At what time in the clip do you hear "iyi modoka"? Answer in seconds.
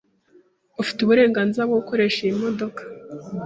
2.21-2.81